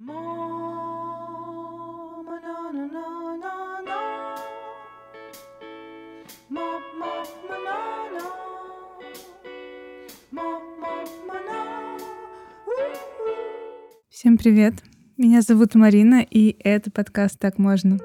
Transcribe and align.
Всем 0.00 0.08
привет! 14.38 14.82
Меня 15.18 15.42
зовут 15.42 15.74
Марина, 15.74 16.22
и 16.22 16.56
это 16.64 16.90
подкаст 16.90 17.38
«Так 17.38 17.58
можно». 17.58 17.98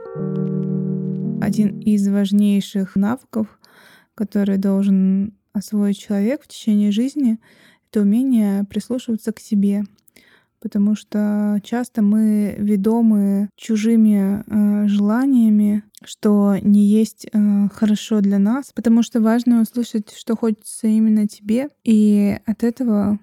Один 1.41 1.79
из 1.79 2.05
важнейших 2.09 2.97
навыков, 2.97 3.57
который 4.15 4.57
должен 4.57 5.33
освоить 5.53 5.97
человек 5.97 6.43
в 6.43 6.49
течение 6.49 6.91
жизни, 6.91 7.39
это 7.89 8.01
умение 8.01 8.65
прислушиваться 8.65 9.31
к 9.31 9.39
себе. 9.39 9.85
Потому 10.65 10.95
что 10.95 11.61
часто 11.63 12.01
мы 12.01 12.55
ведомы 12.57 13.49
чужими 13.55 14.41
э, 14.47 14.87
желаниями, 14.87 15.83
что 16.03 16.55
не 16.59 16.87
есть 16.87 17.27
э, 17.31 17.67
хорошо 17.71 18.19
для 18.21 18.39
нас, 18.39 18.71
потому 18.73 19.03
что 19.03 19.21
важно 19.21 19.61
услышать, 19.61 20.11
что 20.17 20.35
хочется 20.35 20.87
именно 20.87 21.27
тебе, 21.27 21.69
и 21.83 22.39
от 22.47 22.63
этого 22.63 23.19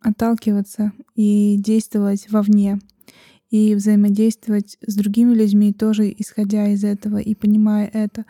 отталкиваться 0.00 0.92
и 1.14 1.58
действовать 1.58 2.30
вовне 2.30 2.78
и 3.50 3.74
взаимодействовать 3.74 4.78
с 4.80 4.94
другими 4.94 5.34
людьми 5.34 5.74
тоже 5.74 6.10
исходя 6.16 6.68
из 6.68 6.84
этого 6.84 7.18
и 7.18 7.34
понимая 7.34 7.86
это. 7.92 8.24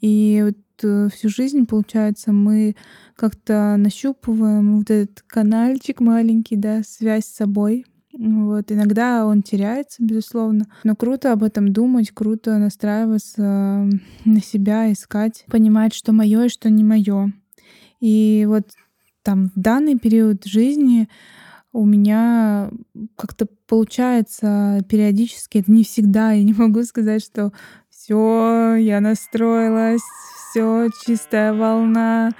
И 0.00 0.42
вот 0.44 0.56
э, 0.82 1.08
всю 1.12 1.28
жизнь, 1.28 1.66
получается, 1.66 2.32
мы 2.32 2.76
как-то 3.14 3.76
нащупываем 3.76 4.78
вот 4.78 4.90
этот 4.90 5.22
канальчик 5.22 6.00
маленький, 6.00 6.56
да, 6.56 6.82
связь 6.82 7.24
с 7.24 7.36
собой. 7.36 7.86
Вот. 8.18 8.72
Иногда 8.72 9.26
он 9.26 9.42
теряется, 9.42 10.02
безусловно. 10.02 10.66
Но 10.84 10.96
круто 10.96 11.32
об 11.32 11.42
этом 11.42 11.72
думать, 11.72 12.10
круто 12.12 12.58
настраиваться 12.58 13.88
на 14.24 14.40
себя, 14.42 14.90
искать, 14.92 15.44
понимать, 15.48 15.92
что 15.94 16.12
мое 16.12 16.44
и 16.44 16.48
что 16.48 16.70
не 16.70 16.82
мое. 16.82 17.32
И 18.00 18.44
вот 18.48 18.68
там 19.22 19.50
в 19.54 19.58
данный 19.60 19.98
период 19.98 20.44
жизни 20.44 21.08
у 21.72 21.84
меня 21.84 22.70
как-то 23.16 23.46
получается 23.66 24.82
периодически, 24.88 25.58
это 25.58 25.70
не 25.70 25.84
всегда, 25.84 26.32
я 26.32 26.42
не 26.42 26.54
могу 26.54 26.82
сказать, 26.84 27.22
что 27.22 27.52
все, 28.06 28.76
я 28.76 29.00
настроилась, 29.00 30.02
все, 30.50 30.88
чистая 31.04 31.52
волна, 31.52 32.30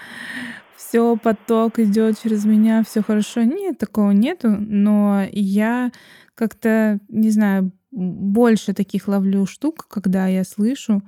все, 0.76 1.16
поток 1.16 1.80
идет 1.80 2.20
через 2.22 2.44
меня, 2.44 2.84
все 2.84 3.02
хорошо. 3.02 3.42
Нет, 3.42 3.76
такого 3.76 4.12
нету, 4.12 4.48
но 4.50 5.24
я 5.32 5.90
как-то, 6.36 7.00
не 7.08 7.30
знаю, 7.30 7.72
больше 7.90 8.74
таких 8.74 9.08
ловлю 9.08 9.44
штук, 9.46 9.86
когда 9.88 10.28
я 10.28 10.44
слышу, 10.44 11.02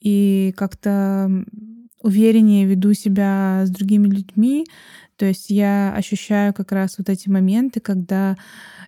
и 0.00 0.54
как-то 0.56 1.30
увереннее 2.00 2.64
веду 2.64 2.94
себя 2.94 3.64
с 3.66 3.70
другими 3.70 4.08
людьми. 4.08 4.66
То 5.20 5.26
есть 5.26 5.50
я 5.50 5.92
ощущаю 5.94 6.54
как 6.54 6.72
раз 6.72 6.96
вот 6.96 7.10
эти 7.10 7.28
моменты, 7.28 7.78
когда 7.78 8.38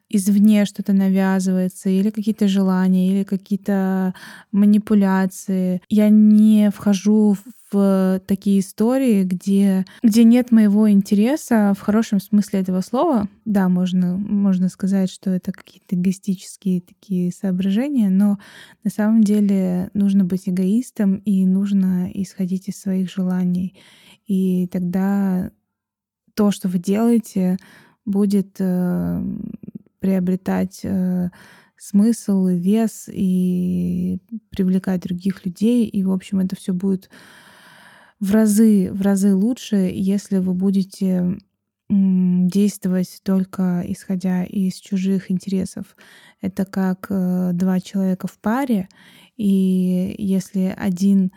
извне 0.08 0.64
что-то 0.64 0.94
навязывается, 0.94 1.90
или 1.90 2.08
какие-то 2.08 2.48
желания, 2.48 3.10
или 3.10 3.22
какие-то 3.22 4.14
манипуляции. 4.50 5.82
Я 5.90 6.08
не 6.08 6.70
вхожу 6.70 7.36
в 7.70 8.18
такие 8.26 8.60
истории, 8.60 9.24
где, 9.24 9.84
где 10.02 10.24
нет 10.24 10.52
моего 10.52 10.90
интереса 10.90 11.74
в 11.78 11.82
хорошем 11.82 12.18
смысле 12.18 12.60
этого 12.60 12.80
слова. 12.80 13.28
Да, 13.44 13.68
можно, 13.68 14.16
можно 14.16 14.70
сказать, 14.70 15.10
что 15.10 15.28
это 15.28 15.52
какие-то 15.52 15.96
эгоистические 15.96 16.80
такие 16.80 17.30
соображения, 17.30 18.08
но 18.08 18.38
на 18.84 18.90
самом 18.90 19.22
деле 19.22 19.90
нужно 19.92 20.24
быть 20.24 20.48
эгоистом 20.48 21.16
и 21.26 21.44
нужно 21.44 22.10
исходить 22.14 22.68
из 22.68 22.80
своих 22.80 23.12
желаний. 23.12 23.74
И 24.26 24.66
тогда 24.68 25.50
то, 26.34 26.50
что 26.50 26.68
вы 26.68 26.78
делаете, 26.78 27.58
будет 28.04 28.56
э, 28.58 29.24
приобретать 30.00 30.80
э, 30.82 31.30
смысл 31.76 32.46
и 32.48 32.58
вес 32.58 33.08
и 33.12 34.18
привлекать 34.50 35.02
других 35.02 35.44
людей. 35.44 35.86
И, 35.86 36.04
в 36.04 36.12
общем, 36.12 36.40
это 36.40 36.56
все 36.56 36.72
будет 36.72 37.10
в 38.20 38.32
разы, 38.32 38.92
в 38.92 39.02
разы 39.02 39.34
лучше, 39.34 39.90
если 39.92 40.38
вы 40.38 40.54
будете 40.54 41.38
действовать 41.88 43.20
только 43.22 43.84
исходя 43.86 44.44
из 44.44 44.76
чужих 44.76 45.30
интересов. 45.30 45.96
Это 46.40 46.64
как 46.64 47.06
э, 47.10 47.50
два 47.52 47.80
человека 47.80 48.28
в 48.28 48.38
паре, 48.38 48.88
и 49.36 50.14
если 50.18 50.74
один 50.76 51.32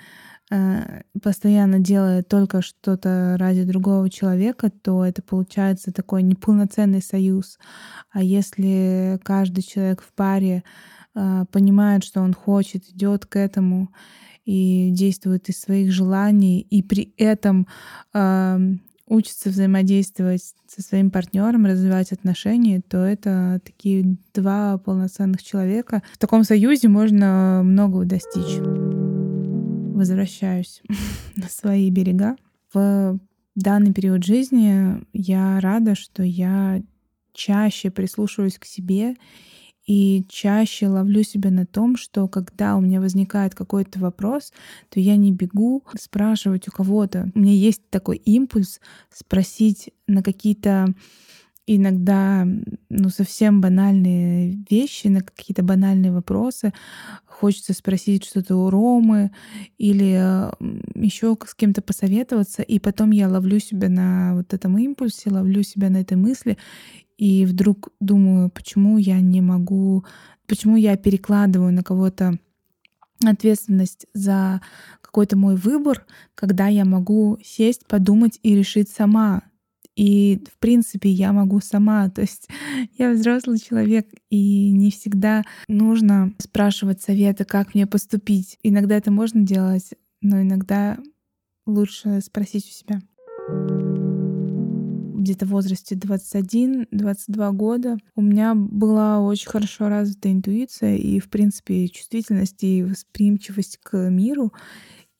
постоянно 0.50 1.79
делает 1.79 2.28
только 2.28 2.61
что-то 2.61 3.35
ради 3.39 3.63
другого 3.63 4.09
человека, 4.09 4.69
то 4.69 5.03
это 5.03 5.22
получается 5.22 5.91
такой 5.91 6.23
неполноценный 6.23 7.01
союз. 7.01 7.57
А 8.11 8.22
если 8.22 9.19
каждый 9.23 9.63
человек 9.63 10.01
в 10.01 10.13
паре 10.13 10.63
э, 11.16 11.45
понимает, 11.51 12.03
что 12.03 12.22
он 12.22 12.34
хочет, 12.34 12.88
идет 12.89 13.25
к 13.25 13.38
этому 13.38 13.89
и 14.45 14.91
действует 14.91 15.50
из 15.50 15.59
своих 15.59 15.91
желаний, 15.91 16.59
и 16.61 16.84
при 16.84 17.11
этом 17.17 17.67
э, 18.13 18.59
учится 19.07 19.50
взаимодействовать 19.50 20.53
со 20.67 20.81
своим 20.81 21.09
партнером, 21.09 21.66
развивать 21.66 22.11
отношения, 22.11 22.81
то 22.88 22.97
это 22.97 23.61
такие 23.63 24.17
два 24.34 24.78
полноценных 24.78 25.41
человека. 25.41 26.03
В 26.13 26.17
таком 26.19 26.44
союзе 26.44 26.88
можно 26.88 27.61
многого 27.63 28.05
достичь 28.05 28.94
возвращаюсь 29.95 30.81
на 31.35 31.47
свои 31.47 31.89
берега. 31.89 32.35
В 32.73 33.19
данный 33.56 33.94
период 33.94 34.23
жизни 34.23 35.01
я 35.13 35.59
рада, 35.59 35.95
что 35.95 36.23
я 36.23 36.81
чаще 37.33 37.91
прислушиваюсь 37.91 38.57
к 38.57 38.66
себе 38.66 39.16
и 39.85 40.25
чаще 40.28 40.88
ловлю 40.88 41.23
себя 41.23 41.51
на 41.51 41.66
том, 41.66 41.95
что 41.95 42.28
когда 42.28 42.75
у 42.75 42.81
меня 42.81 43.00
возникает 43.00 43.53
какой-то 43.53 44.00
вопрос, 44.00 44.51
то 44.89 45.00
я 45.00 45.16
не 45.16 45.31
бегу 45.31 45.84
спрашивать 46.00 46.67
у 46.67 46.72
кого-то. 46.72 47.31
У 47.35 47.39
меня 47.39 47.53
есть 47.53 47.88
такой 47.89 48.17
импульс 48.17 48.79
спросить 49.11 49.91
на 50.07 50.23
какие-то 50.23 50.94
иногда 51.68 52.48
ну, 52.90 53.09
совсем 53.09 53.62
банальные 53.62 54.64
вещи, 54.70 55.08
на 55.08 55.22
какие-то 55.22 55.64
банальные 55.64 56.12
вопросы. 56.12 56.74
Хочется 57.26 57.74
спросить 57.74 58.24
что-то 58.24 58.56
у 58.56 58.70
Ромы 58.70 59.31
или 59.78 60.50
еще 60.96 61.38
с 61.46 61.56
кем-то 61.56 61.81
посоветоваться, 61.81 62.62
и 62.62 62.80
потом 62.80 63.12
я 63.12 63.28
ловлю 63.28 63.59
себя 63.59 63.90
на 63.90 64.36
вот 64.36 64.53
этом 64.53 64.78
импульсе, 64.78 65.30
ловлю 65.30 65.64
себя 65.64 65.90
на 65.90 65.98
этой 65.98 66.18
мысли, 66.18 66.58
и 67.18 67.46
вдруг 67.46 67.90
думаю, 68.00 68.50
почему 68.50 68.97
я 68.97 69.20
не 69.20 69.42
могу, 69.42 70.06
почему 70.47 70.76
я 70.76 70.96
перекладываю 70.97 71.74
на 71.74 71.84
кого-то 71.84 72.40
ответственность 73.24 74.06
за 74.14 74.62
какой-то 75.02 75.38
мой 75.38 75.56
выбор, 75.56 76.06
когда 76.36 76.68
я 76.68 76.86
могу 76.86 77.38
сесть, 77.44 77.86
подумать 77.88 78.40
и 78.44 78.56
решить 78.56 78.90
сама, 78.90 79.44
и, 79.95 80.44
в 80.53 80.59
принципе, 80.59 81.09
я 81.09 81.33
могу 81.33 81.59
сама. 81.59 82.09
То 82.16 82.22
есть 82.22 82.47
я 82.97 83.11
взрослый 83.11 83.59
человек, 83.59 84.07
и 84.29 84.72
не 84.72 84.91
всегда 84.91 85.44
нужно 85.67 86.33
спрашивать 86.38 87.01
совета, 87.01 87.45
как 87.45 87.73
мне 87.73 87.88
поступить. 87.88 88.57
Иногда 88.63 88.95
это 88.97 89.11
можно 89.11 89.41
делать, 89.41 89.94
но 90.22 90.41
иногда 90.41 90.97
лучше 91.66 92.22
спросить 92.22 92.66
у 92.66 92.72
себя. 92.72 93.01
Где-то 95.25 95.47
в 95.47 95.50
возрасте 95.50 95.95
21-22 95.95 97.51
года 97.53 97.97
у 98.16 98.22
меня 98.22 98.53
была 98.53 99.22
очень 99.22 99.50
хорошо 99.50 99.89
развита 99.89 100.31
интуиция 100.31 100.97
и, 100.97 101.20
в 101.20 101.29
принципе, 101.29 101.87
чувствительность 101.87 102.64
и 102.64 102.84
восприимчивость 102.84 103.79
к 103.81 103.97
миру. 104.11 104.53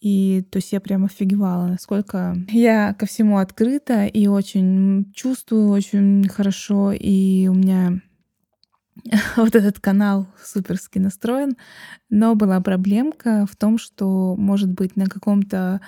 И 0.05 0.43
то 0.51 0.57
есть 0.57 0.71
я 0.71 0.79
прям 0.79 1.05
офигевала, 1.05 1.65
насколько 1.65 2.37
я 2.49 2.93
ко 2.93 3.07
всему 3.07 3.39
открыта 3.39 4.05
и 4.05 4.27
очень 4.27 5.11
чувствую 5.15 5.69
очень 5.69 6.29
хорошо. 6.29 6.91
И 6.91 7.47
у 7.47 7.55
меня 7.55 8.01
вот 9.35 9.55
этот 9.55 9.79
канал 9.79 10.27
суперски 10.43 10.99
настроен. 10.99 11.57
Но 12.11 12.35
была 12.35 12.61
проблемка 12.61 13.47
в 13.51 13.55
том, 13.55 13.79
что, 13.79 14.35
может 14.35 14.71
быть, 14.71 14.95
на 14.95 15.07
каком-то 15.07 15.81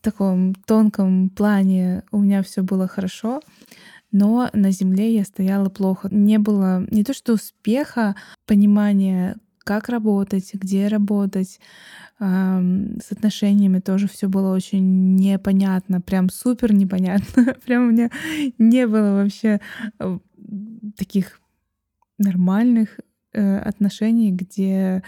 таком 0.00 0.54
тонком 0.54 1.30
плане 1.30 2.04
у 2.12 2.20
меня 2.20 2.44
все 2.44 2.62
было 2.62 2.86
хорошо, 2.86 3.40
но 4.12 4.48
на 4.52 4.70
земле 4.70 5.12
я 5.12 5.24
стояла 5.24 5.68
плохо. 5.68 6.06
Не 6.12 6.38
было 6.38 6.86
не 6.92 7.02
то 7.02 7.12
что 7.12 7.32
успеха, 7.32 8.14
понимания, 8.46 9.34
как 9.62 9.88
работать, 9.88 10.52
где 10.54 10.88
работать. 10.88 11.60
С 12.18 13.10
отношениями 13.10 13.80
тоже 13.80 14.06
все 14.06 14.28
было 14.28 14.54
очень 14.54 15.16
непонятно, 15.16 16.00
прям 16.00 16.28
супер 16.30 16.72
непонятно. 16.72 17.56
Прям 17.66 17.88
у 17.88 17.90
меня 17.90 18.10
не 18.58 18.86
было 18.86 19.22
вообще 19.22 19.60
э, 19.98 20.18
таких 20.96 21.40
нормальных 22.18 23.00
э, 23.32 23.58
отношений, 23.58 24.30
где 24.30 25.02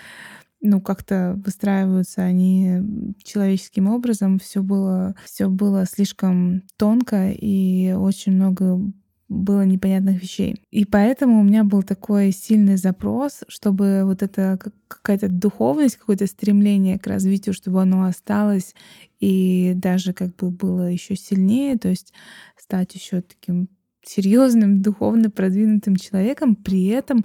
ну, 0.60 0.80
как-то 0.80 1.40
выстраиваются 1.44 2.22
они 2.22 3.14
человеческим 3.22 3.86
образом. 3.86 4.38
Все 4.38 4.62
было, 4.62 5.14
все 5.24 5.48
было 5.48 5.84
слишком 5.84 6.62
тонко 6.78 7.30
и 7.30 7.92
очень 7.92 8.32
много 8.32 8.80
было 9.28 9.64
непонятных 9.64 10.22
вещей. 10.22 10.62
И 10.70 10.84
поэтому 10.84 11.40
у 11.40 11.42
меня 11.42 11.64
был 11.64 11.82
такой 11.82 12.30
сильный 12.32 12.76
запрос, 12.76 13.42
чтобы 13.48 14.02
вот 14.04 14.22
эта 14.22 14.58
какая-то 14.88 15.28
духовность, 15.28 15.96
какое-то 15.96 16.26
стремление 16.26 16.98
к 16.98 17.06
развитию, 17.06 17.54
чтобы 17.54 17.82
оно 17.82 18.04
осталось 18.04 18.74
и 19.20 19.72
даже 19.74 20.12
как 20.12 20.36
бы 20.36 20.50
было 20.50 20.90
еще 20.90 21.16
сильнее, 21.16 21.78
то 21.78 21.88
есть 21.88 22.12
стать 22.56 22.94
еще 22.94 23.22
таким 23.22 23.68
серьезным, 24.04 24.82
духовно 24.82 25.30
продвинутым 25.30 25.96
человеком, 25.96 26.54
при 26.54 26.86
этом 26.86 27.24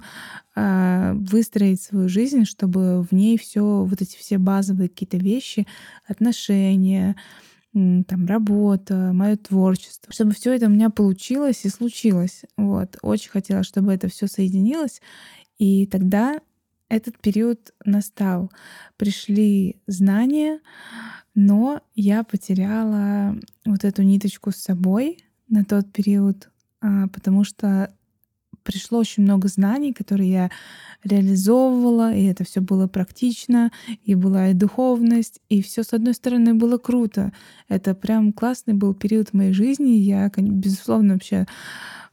э, 0.56 1.12
выстроить 1.14 1.82
свою 1.82 2.08
жизнь, 2.08 2.44
чтобы 2.44 3.02
в 3.02 3.12
ней 3.12 3.38
все, 3.38 3.84
вот 3.84 4.00
эти 4.00 4.16
все 4.16 4.38
базовые 4.38 4.88
какие-то 4.88 5.18
вещи, 5.18 5.66
отношения, 6.06 7.16
там 7.72 8.26
работа, 8.26 9.12
мое 9.12 9.36
творчество, 9.36 10.12
чтобы 10.12 10.32
все 10.32 10.52
это 10.52 10.66
у 10.66 10.70
меня 10.70 10.90
получилось 10.90 11.64
и 11.64 11.68
случилось. 11.68 12.42
Вот. 12.56 12.96
Очень 13.02 13.30
хотела, 13.30 13.62
чтобы 13.62 13.92
это 13.92 14.08
все 14.08 14.26
соединилось. 14.26 15.00
И 15.58 15.86
тогда 15.86 16.40
этот 16.88 17.18
период 17.20 17.72
настал. 17.84 18.50
Пришли 18.96 19.80
знания, 19.86 20.60
но 21.34 21.82
я 21.94 22.24
потеряла 22.24 23.36
вот 23.64 23.84
эту 23.84 24.02
ниточку 24.02 24.50
с 24.50 24.56
собой 24.56 25.24
на 25.48 25.64
тот 25.64 25.92
период, 25.92 26.50
а, 26.80 27.06
потому 27.08 27.44
что 27.44 27.94
пришло 28.62 28.98
очень 28.98 29.22
много 29.22 29.48
знаний, 29.48 29.92
которые 29.92 30.30
я 30.30 30.50
реализовывала, 31.04 32.14
и 32.14 32.24
это 32.24 32.44
все 32.44 32.60
было 32.60 32.86
практично, 32.86 33.70
и 34.04 34.14
была 34.14 34.48
и 34.48 34.54
духовность, 34.54 35.40
и 35.48 35.62
все 35.62 35.82
с 35.82 35.92
одной 35.92 36.14
стороны 36.14 36.54
было 36.54 36.78
круто. 36.78 37.32
Это 37.68 37.94
прям 37.94 38.32
классный 38.32 38.74
был 38.74 38.94
период 38.94 39.30
в 39.30 39.34
моей 39.34 39.52
жизни. 39.52 39.92
Я, 39.92 40.30
безусловно, 40.36 41.14
вообще 41.14 41.46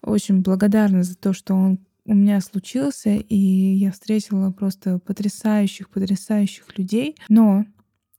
очень 0.02 0.42
благодарна 0.42 1.04
за 1.04 1.16
то, 1.16 1.34
что 1.34 1.54
он 1.54 1.80
у 2.06 2.14
меня 2.14 2.40
случился, 2.40 3.16
и 3.16 3.36
я 3.36 3.92
встретила 3.92 4.50
просто 4.52 5.00
потрясающих, 5.00 5.90
потрясающих 5.90 6.78
людей. 6.78 7.18
Но 7.28 7.66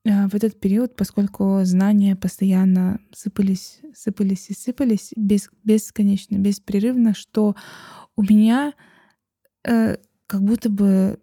в 0.09 0.35
этот 0.35 0.59
период, 0.59 0.97
поскольку 0.97 1.61
знания 1.65 2.17
постоянно 2.17 3.01
сыпались, 3.13 3.81
сыпались 3.95 4.49
и 4.49 4.55
сыпались 4.55 5.13
без, 5.17 5.51
бесконечно, 5.65 6.37
беспрерывно, 6.37 7.15
что 7.15 7.57
у 8.17 8.23
меня 8.23 8.73
э, 9.65 9.97
как 10.27 10.43
будто 10.43 10.71
бы 10.71 11.19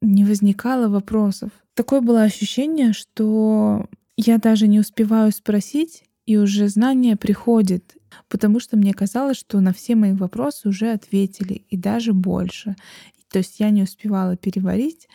не 0.00 0.24
возникало 0.24 0.88
вопросов. 0.88 1.50
Такое 1.74 2.00
было 2.00 2.22
ощущение, 2.22 2.92
что 2.92 3.88
я 4.16 4.38
даже 4.38 4.68
не 4.68 4.80
успеваю 4.80 5.32
спросить, 5.32 6.04
и 6.26 6.38
уже 6.38 6.68
знание 6.68 7.16
приходит, 7.16 7.96
потому 8.28 8.58
что 8.58 8.76
мне 8.76 8.94
казалось, 8.94 9.36
что 9.36 9.60
на 9.60 9.74
все 9.74 9.94
мои 9.94 10.12
вопросы 10.12 10.68
уже 10.68 10.92
ответили, 10.92 11.66
и 11.68 11.76
даже 11.76 12.12
больше. 12.14 12.76
То 13.34 13.38
есть 13.38 13.58
я 13.58 13.70
не 13.70 13.82
успевала 13.82 14.36
переварить 14.36 15.08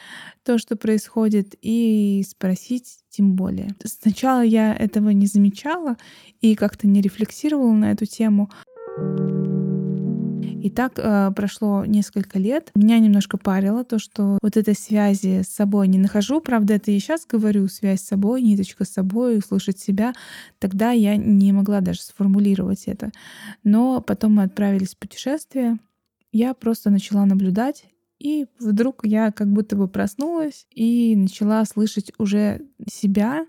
то, 0.43 0.57
что 0.57 0.75
происходит, 0.75 1.55
и 1.61 2.21
спросить 2.27 2.97
тем 3.09 3.33
более. 3.33 3.69
Сначала 3.85 4.41
я 4.41 4.75
этого 4.75 5.11
не 5.11 5.25
замечала 5.25 5.95
и 6.41 6.55
как-то 6.55 6.85
не 6.85 6.99
рефлексировала 6.99 7.71
на 7.71 7.93
эту 7.93 8.05
тему. 8.05 8.49
И 10.61 10.69
так 10.69 10.99
э, 10.99 11.31
прошло 11.33 11.85
несколько 11.85 12.39
лет. 12.39 12.71
Меня 12.75 12.99
немножко 12.99 13.37
парило 13.37 13.85
то, 13.85 13.99
что 13.99 14.37
вот 14.41 14.57
этой 14.57 14.75
связи 14.75 15.41
с 15.41 15.47
собой 15.47 15.87
не 15.87 15.97
нахожу. 15.97 16.41
Правда, 16.41 16.73
это 16.73 16.91
я 16.91 16.99
сейчас 16.99 17.25
говорю, 17.25 17.69
связь 17.69 18.01
с 18.01 18.07
собой, 18.07 18.41
ниточка 18.41 18.83
с 18.83 18.89
собой, 18.89 19.37
услышать 19.37 19.79
себя. 19.79 20.13
Тогда 20.59 20.91
я 20.91 21.15
не 21.15 21.53
могла 21.53 21.79
даже 21.79 22.01
сформулировать 22.01 22.83
это. 22.87 23.11
Но 23.63 24.01
потом 24.01 24.33
мы 24.33 24.43
отправились 24.43 24.93
в 24.95 24.97
путешествие. 24.97 25.77
Я 26.33 26.53
просто 26.53 26.89
начала 26.89 27.25
наблюдать 27.25 27.85
и 28.19 28.47
вдруг 28.59 29.05
я 29.05 29.31
как 29.31 29.51
будто 29.51 29.75
бы 29.75 29.87
проснулась 29.87 30.67
и 30.71 31.15
начала 31.15 31.63
слышать 31.65 32.11
уже 32.17 32.61
себя. 32.91 33.45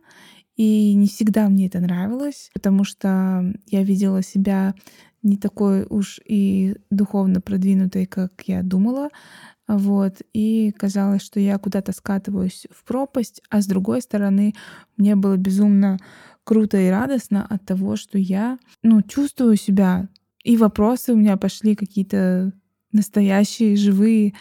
И 0.57 0.95
не 0.95 1.09
всегда 1.09 1.49
мне 1.49 1.67
это 1.67 1.81
нравилось, 1.81 2.51
потому 2.53 2.85
что 2.85 3.53
я 3.67 3.83
видела 3.83 4.23
себя 4.23 4.75
не 5.23 5.37
такой 5.37 5.87
уж 5.89 6.21
и 6.25 6.77
духовно 6.91 7.41
продвинутой, 7.41 8.07
как 8.07 8.43
я 8.47 8.63
думала. 8.63 9.09
Вот. 9.67 10.21
И 10.33 10.73
казалось, 10.77 11.23
что 11.23 11.41
я 11.41 11.59
куда-то 11.59 11.93
скатываюсь 11.93 12.67
в 12.71 12.85
пропасть, 12.85 13.43
а 13.51 13.63
с 13.63 13.67
другой 13.67 14.03
стороны, 14.03 14.55
мне 14.97 15.17
было 15.17 15.37
безумно 15.37 15.99
круто 16.45 16.79
и 16.79 16.89
радостно 16.89 17.47
от 17.49 17.65
того, 17.65 17.97
что 17.97 18.19
я 18.19 18.59
ну, 18.83 19.03
чувствую 19.03 19.57
себя. 19.57 20.09
И 20.43 20.57
вопросы 20.57 21.13
у 21.13 21.17
меня 21.17 21.37
пошли 21.37 21.75
какие-то 21.75 22.53
настоящие, 22.93 23.77
живые. 23.77 24.35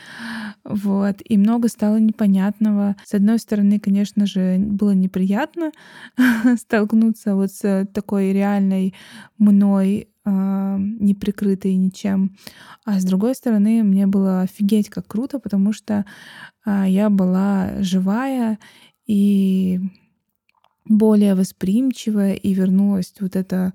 Вот. 0.64 1.18
И 1.24 1.38
много 1.38 1.68
стало 1.68 1.98
непонятного. 1.98 2.96
С 3.06 3.14
одной 3.14 3.40
стороны, 3.40 3.80
конечно 3.80 4.26
же, 4.26 4.58
было 4.58 4.92
неприятно 4.92 5.72
столкнуться 6.58 7.36
вот 7.36 7.52
с 7.52 7.88
такой 7.94 8.34
реальной 8.34 8.94
мной 9.38 10.10
а, 10.26 10.78
не 10.78 11.14
прикрытой 11.16 11.76
ничем. 11.76 12.36
А 12.86 13.00
с 13.00 13.04
другой 13.04 13.36
стороны, 13.36 13.84
мне 13.84 14.06
было 14.08 14.42
офигеть 14.42 14.90
как 14.90 15.08
круто, 15.08 15.40
потому 15.40 15.74
что 15.74 16.06
а, 16.66 16.88
я 16.88 17.10
была 17.10 17.82
живая 17.82 18.60
и 19.06 19.80
более 20.86 21.36
восприимчивая, 21.36 22.34
и 22.34 22.54
вернулась 22.54 23.14
вот 23.20 23.36
эта 23.36 23.74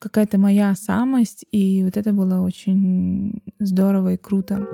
какая-то 0.00 0.38
моя 0.38 0.74
самость, 0.74 1.44
и 1.52 1.84
вот 1.84 1.96
это 1.96 2.12
было 2.12 2.40
очень 2.40 3.42
здорово 3.60 4.14
и 4.14 4.16
круто. 4.16 4.66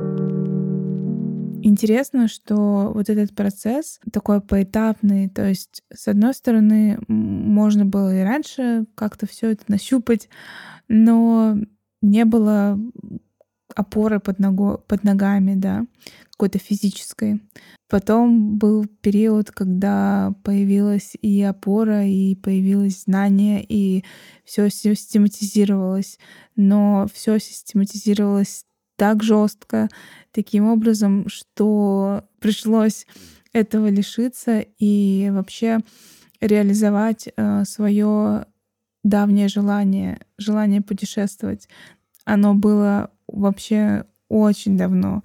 Интересно, 1.62 2.28
что 2.28 2.92
вот 2.94 3.10
этот 3.10 3.34
процесс 3.34 3.98
такой 4.12 4.40
поэтапный, 4.40 5.28
то 5.28 5.46
есть, 5.46 5.82
с 5.92 6.06
одной 6.06 6.32
стороны, 6.32 6.98
можно 7.08 7.84
было 7.84 8.16
и 8.16 8.22
раньше 8.22 8.86
как-то 8.94 9.26
все 9.26 9.50
это 9.50 9.64
нащупать, 9.66 10.28
но 10.88 11.56
не 12.02 12.24
было 12.24 12.78
опоры 13.74 14.20
под, 14.20 14.38
ногу, 14.38 14.80
под 14.86 15.02
ногами, 15.02 15.54
да, 15.56 15.86
какой-то 16.36 16.58
физической. 16.58 17.40
Потом 17.88 18.58
был 18.58 18.86
период, 19.00 19.50
когда 19.50 20.34
появилась 20.42 21.16
и 21.22 21.40
опора, 21.42 22.04
и 22.04 22.34
появилось 22.34 23.04
знание, 23.04 23.64
и 23.66 24.04
все 24.44 24.68
систематизировалось. 24.68 26.18
Но 26.56 27.06
все 27.12 27.38
систематизировалось 27.38 28.64
так 28.96 29.22
жестко, 29.22 29.88
таким 30.32 30.66
образом, 30.66 31.28
что 31.28 32.24
пришлось 32.38 33.06
этого 33.52 33.88
лишиться 33.88 34.60
и 34.78 35.28
вообще 35.30 35.80
реализовать 36.40 37.28
э, 37.34 37.64
свое 37.64 38.46
давнее 39.04 39.48
желание, 39.48 40.20
желание 40.38 40.82
путешествовать. 40.82 41.68
Оно 42.24 42.54
было 42.54 43.10
вообще 43.28 44.04
очень 44.28 44.76
давно, 44.76 45.22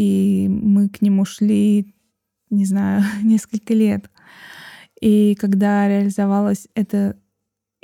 и 0.00 0.48
мы 0.48 0.88
к 0.88 1.02
нему 1.02 1.26
шли, 1.26 1.94
не 2.48 2.64
знаю, 2.64 3.04
несколько 3.22 3.74
лет. 3.74 4.10
И 4.98 5.34
когда 5.38 5.86
реализовалось 5.88 6.68
это 6.74 7.18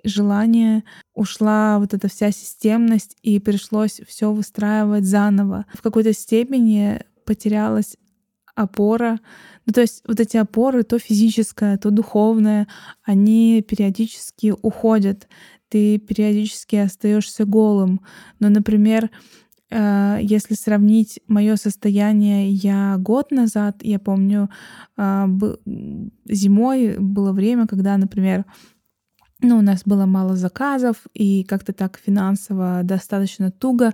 желание, 0.03 0.85
ушла 1.15 1.79
вот 1.79 1.93
эта 1.93 2.09
вся 2.09 2.31
системность, 2.31 3.19
и 3.23 3.39
пришлось 3.39 4.01
все 4.07 4.33
выстраивать 4.33 5.05
заново. 5.05 5.67
В 5.75 5.83
какой-то 5.83 6.15
степени 6.15 7.03
потерялась 7.27 7.99
опора. 8.55 9.21
Ну, 9.67 9.75
то 9.75 9.83
есть 9.83 10.03
вот 10.07 10.19
эти 10.19 10.39
опоры, 10.39 10.85
то 10.85 10.99
физическое, 10.99 11.77
то 11.77 11.91
духовное, 11.91 12.67
они 13.03 13.61
периодически 13.61 14.55
уходят. 14.63 15.29
Ты 15.69 15.99
периодически 15.99 16.77
остаешься 16.77 17.45
голым. 17.45 18.01
Но, 18.39 18.49
например, 18.49 19.11
если 19.71 20.55
сравнить 20.55 21.21
мое 21.27 21.57
состояние 21.57 22.51
я 22.51 22.97
год 22.99 23.31
назад, 23.33 23.79
я 23.83 23.99
помню, 23.99 24.49
э, 24.97 25.27
зимой 26.29 26.99
было 26.99 27.33
время, 27.33 27.67
когда, 27.67 27.97
например, 27.97 28.45
ну, 29.43 29.59
у 29.59 29.61
нас 29.61 29.83
было 29.85 30.07
мало 30.07 30.35
заказов, 30.35 30.97
и 31.13 31.45
как-то 31.45 31.75
так 31.75 31.99
финансово 32.03 32.81
достаточно 32.83 33.51
туго, 33.51 33.93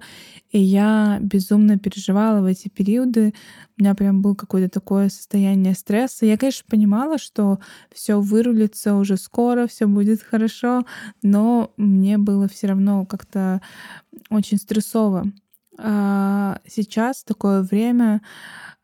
и 0.50 0.60
я 0.60 1.18
безумно 1.20 1.78
переживала 1.78 2.40
в 2.42 2.44
эти 2.44 2.68
периоды. 2.68 3.34
У 3.76 3.82
меня 3.82 3.94
прям 3.96 4.22
было 4.22 4.34
какое-то 4.34 4.70
такое 4.70 5.08
состояние 5.08 5.74
стресса. 5.74 6.26
Я, 6.26 6.38
конечно, 6.38 6.64
понимала, 6.70 7.18
что 7.18 7.58
все 7.92 8.20
вырулится 8.20 8.94
уже 8.94 9.16
скоро, 9.16 9.66
все 9.66 9.86
будет 9.86 10.22
хорошо, 10.22 10.86
но 11.22 11.72
мне 11.76 12.18
было 12.18 12.46
все 12.46 12.68
равно 12.68 13.04
как-то 13.04 13.60
очень 14.30 14.58
стрессово. 14.58 15.26
А, 15.78 16.60
сейчас 16.66 17.24
такое 17.24 17.62
время 17.62 18.22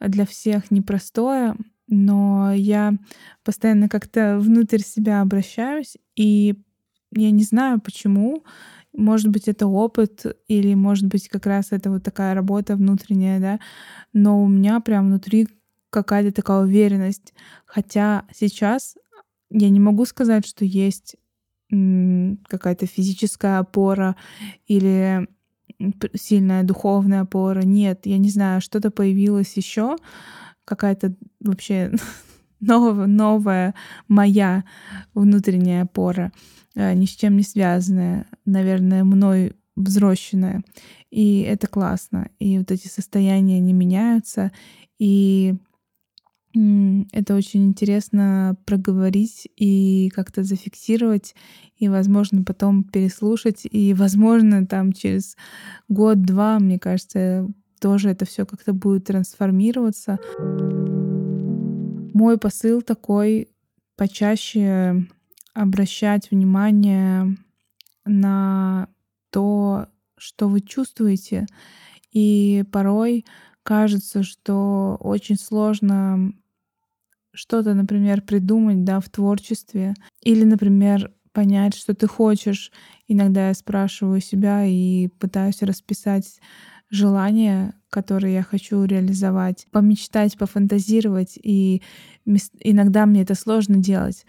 для 0.00 0.26
всех 0.26 0.70
непростое, 0.70 1.54
но 1.88 2.52
я 2.52 2.94
постоянно 3.44 3.88
как-то 3.88 4.38
внутрь 4.38 4.80
себя 4.80 5.20
обращаюсь, 5.20 5.96
и 6.16 6.56
я 7.12 7.30
не 7.30 7.42
знаю 7.44 7.80
почему. 7.80 8.44
Может 8.94 9.28
быть, 9.28 9.48
это 9.48 9.66
опыт, 9.66 10.24
или, 10.48 10.74
может 10.74 11.06
быть, 11.06 11.28
как 11.28 11.46
раз 11.46 11.68
это 11.72 11.90
вот 11.90 12.02
такая 12.02 12.34
работа 12.34 12.74
внутренняя, 12.76 13.38
да, 13.40 13.60
но 14.12 14.42
у 14.42 14.48
меня 14.48 14.80
прям 14.80 15.06
внутри 15.08 15.48
какая-то 15.90 16.32
такая 16.32 16.60
уверенность. 16.62 17.34
Хотя 17.66 18.24
сейчас 18.34 18.96
я 19.50 19.70
не 19.70 19.80
могу 19.80 20.04
сказать, 20.06 20.46
что 20.46 20.64
есть 20.64 21.16
какая-то 21.70 22.86
физическая 22.86 23.58
опора 23.58 24.16
или 24.66 25.28
сильная 26.14 26.62
духовная 26.62 27.22
опора. 27.22 27.60
Нет, 27.62 28.06
я 28.06 28.18
не 28.18 28.30
знаю, 28.30 28.60
что-то 28.60 28.90
появилось 28.90 29.56
еще, 29.56 29.96
какая-то 30.64 31.14
вообще 31.40 31.92
новая, 32.60 33.06
новая 33.06 33.74
моя 34.08 34.64
внутренняя 35.14 35.82
опора, 35.82 36.32
э, 36.74 36.94
ни 36.94 37.06
с 37.06 37.10
чем 37.10 37.36
не 37.36 37.42
связанная, 37.42 38.26
наверное, 38.44 39.04
мной 39.04 39.54
взросленная. 39.76 40.62
И 41.10 41.40
это 41.40 41.66
классно. 41.66 42.28
И 42.38 42.58
вот 42.58 42.70
эти 42.70 42.88
состояния 42.88 43.60
не 43.60 43.72
меняются. 43.72 44.52
И 44.98 45.54
это 47.12 47.34
очень 47.34 47.66
интересно 47.66 48.56
проговорить 48.64 49.48
и 49.56 50.10
как-то 50.14 50.42
зафиксировать, 50.42 51.34
и, 51.76 51.88
возможно, 51.88 52.42
потом 52.42 52.84
переслушать, 52.84 53.66
и, 53.70 53.94
возможно, 53.94 54.66
там 54.66 54.92
через 54.92 55.36
год-два, 55.88 56.58
мне 56.58 56.78
кажется, 56.78 57.48
тоже 57.80 58.10
это 58.10 58.24
все 58.24 58.44
как-то 58.46 58.72
будет 58.72 59.04
трансформироваться. 59.04 60.18
Мой 62.14 62.38
посыл 62.38 62.82
такой 62.82 63.48
почаще 63.96 65.06
обращать 65.54 66.30
внимание 66.30 67.36
на 68.04 68.88
то, 69.30 69.86
что 70.16 70.48
вы 70.48 70.60
чувствуете. 70.60 71.46
И 72.12 72.64
порой 72.72 73.24
кажется, 73.62 74.22
что 74.22 74.96
очень 75.00 75.36
сложно 75.36 76.32
что-то, 77.32 77.74
например, 77.74 78.22
придумать, 78.22 78.84
да, 78.84 79.00
в 79.00 79.08
творчестве. 79.08 79.94
Или, 80.22 80.44
например, 80.44 81.12
понять, 81.32 81.74
что 81.74 81.94
ты 81.94 82.06
хочешь. 82.06 82.72
Иногда 83.06 83.48
я 83.48 83.54
спрашиваю 83.54 84.20
себя 84.20 84.64
и 84.64 85.08
пытаюсь 85.18 85.62
расписать 85.62 86.40
желания, 86.90 87.74
которые 87.90 88.34
я 88.34 88.42
хочу 88.42 88.82
реализовать, 88.84 89.66
помечтать, 89.70 90.36
пофантазировать, 90.36 91.38
и 91.42 91.82
иногда 92.24 93.06
мне 93.06 93.22
это 93.22 93.34
сложно 93.34 93.76
делать. 93.76 94.24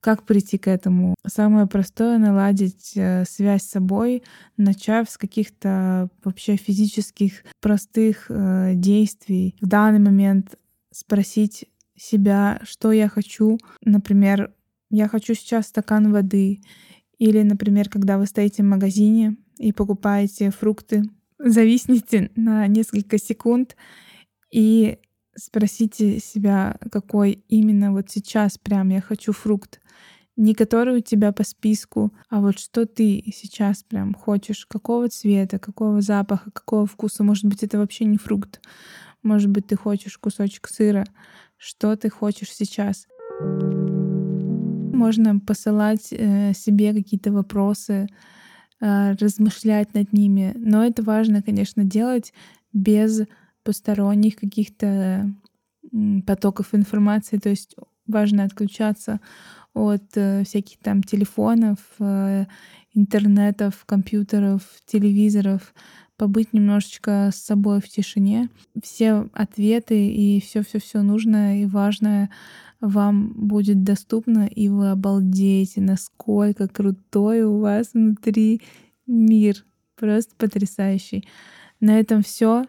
Как 0.00 0.22
прийти 0.22 0.56
к 0.56 0.68
этому? 0.68 1.16
Самое 1.26 1.66
простое— 1.66 2.18
наладить 2.18 2.92
э, 2.94 3.24
связь 3.28 3.62
с 3.62 3.70
собой, 3.70 4.22
начав 4.56 5.10
с 5.10 5.18
каких-то 5.18 6.08
вообще 6.22 6.56
физических 6.56 7.42
простых 7.60 8.26
э, 8.28 8.74
действий. 8.74 9.56
В 9.60 9.66
данный 9.66 9.98
момент 9.98 10.54
спросить 10.92 11.66
себя, 11.96 12.60
что 12.64 12.92
я 12.92 13.08
хочу. 13.08 13.58
Например, 13.82 14.52
я 14.90 15.08
хочу 15.08 15.34
сейчас 15.34 15.68
стакан 15.68 16.12
воды. 16.12 16.60
Или, 17.18 17.42
например, 17.42 17.88
когда 17.88 18.18
вы 18.18 18.26
стоите 18.26 18.62
в 18.62 18.66
магазине 18.66 19.36
и 19.58 19.72
покупаете 19.72 20.50
фрукты, 20.50 21.02
зависните 21.38 22.30
на 22.36 22.66
несколько 22.66 23.18
секунд 23.18 23.76
и 24.52 24.98
спросите 25.36 26.18
себя, 26.18 26.76
какой 26.90 27.44
именно 27.48 27.92
вот 27.92 28.10
сейчас 28.10 28.58
прям 28.58 28.90
я 28.90 29.00
хочу 29.00 29.32
фрукт. 29.32 29.80
Не 30.36 30.54
который 30.54 30.98
у 30.98 31.00
тебя 31.00 31.32
по 31.32 31.44
списку, 31.44 32.12
а 32.28 32.40
вот 32.40 32.58
что 32.58 32.84
ты 32.84 33.24
сейчас 33.34 33.82
прям 33.82 34.12
хочешь, 34.12 34.66
какого 34.66 35.08
цвета, 35.08 35.58
какого 35.58 36.02
запаха, 36.02 36.50
какого 36.50 36.86
вкуса. 36.86 37.24
Может 37.24 37.46
быть, 37.46 37.62
это 37.62 37.78
вообще 37.78 38.04
не 38.04 38.18
фрукт. 38.18 38.60
Может 39.22 39.50
быть, 39.50 39.66
ты 39.66 39.76
хочешь 39.76 40.18
кусочек 40.18 40.68
сыра. 40.68 41.06
Что 41.56 41.96
ты 41.96 42.10
хочешь 42.10 42.52
сейчас? 42.52 43.06
Можно 44.92 45.38
посылать 45.40 46.08
э, 46.12 46.52
себе 46.54 46.92
какие-то 46.92 47.32
вопросы, 47.32 48.08
э, 48.80 49.12
размышлять 49.12 49.94
над 49.94 50.12
ними. 50.12 50.52
Но 50.56 50.84
это 50.84 51.02
важно, 51.02 51.42
конечно, 51.42 51.84
делать 51.84 52.32
без 52.72 53.22
посторонних 53.62 54.36
каких-то 54.36 55.30
потоков 56.26 56.74
информации. 56.74 57.38
То 57.38 57.48
есть 57.48 57.76
важно 58.06 58.44
отключаться 58.44 59.20
от 59.74 60.16
э, 60.16 60.44
всяких 60.44 60.78
там 60.78 61.02
телефонов, 61.02 61.78
э, 61.98 62.46
интернетов, 62.94 63.84
компьютеров, 63.84 64.62
телевизоров, 64.86 65.74
побыть 66.16 66.52
немножечко 66.52 67.30
с 67.32 67.36
собой 67.36 67.80
в 67.80 67.88
тишине. 67.88 68.48
Все 68.82 69.28
ответы 69.32 70.08
и 70.08 70.40
все-все-все 70.40 71.02
нужное 71.02 71.62
и 71.62 71.66
важное 71.66 72.30
вам 72.80 73.32
будет 73.34 73.82
доступно, 73.82 74.46
и 74.46 74.68
вы 74.68 74.90
обалдеете, 74.90 75.80
насколько 75.80 76.68
крутой 76.68 77.42
у 77.42 77.60
вас 77.60 77.90
внутри 77.94 78.60
мир. 79.06 79.64
Просто 79.96 80.34
потрясающий. 80.36 81.26
На 81.80 81.98
этом 81.98 82.22
все. 82.22 82.66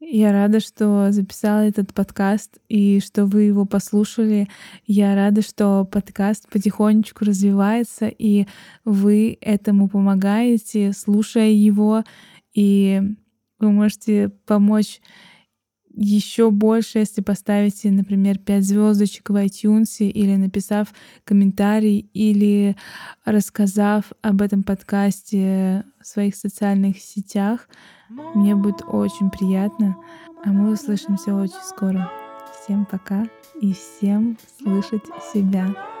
Я 0.00 0.32
рада, 0.32 0.60
что 0.60 1.12
записала 1.12 1.60
этот 1.60 1.94
подкаст 1.94 2.58
и 2.68 3.00
что 3.00 3.24
вы 3.24 3.44
его 3.44 3.64
послушали. 3.64 4.48
Я 4.86 5.14
рада, 5.14 5.40
что 5.40 5.84
подкаст 5.90 6.48
потихонечку 6.50 7.24
развивается, 7.24 8.08
и 8.08 8.46
вы 8.84 9.38
этому 9.40 9.88
помогаете, 9.88 10.92
слушая 10.92 11.50
его, 11.50 12.04
и 12.54 13.02
вы 13.58 13.70
можете 13.70 14.30
помочь 14.46 15.00
еще 15.96 16.50
больше, 16.50 16.98
если 16.98 17.20
поставите, 17.20 17.90
например, 17.90 18.38
5 18.38 18.64
звездочек 18.64 19.30
в 19.30 19.36
iTunes 19.36 19.98
или 19.98 20.34
написав 20.34 20.88
комментарий 21.24 22.10
или 22.12 22.76
рассказав 23.24 24.12
об 24.20 24.42
этом 24.42 24.64
подкасте 24.64 25.84
в 26.00 26.06
своих 26.06 26.34
социальных 26.34 26.98
сетях. 26.98 27.68
Мне 28.34 28.56
будет 28.56 28.82
очень 28.86 29.30
приятно. 29.30 29.96
А 30.44 30.50
мы 30.50 30.72
услышимся 30.72 31.34
очень 31.34 31.62
скоро. 31.62 32.10
Всем 32.52 32.86
пока 32.86 33.24
и 33.60 33.72
всем 33.72 34.36
слышать 34.58 35.04
себя. 35.32 35.93